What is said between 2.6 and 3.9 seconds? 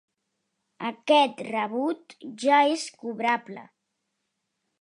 és cobrable.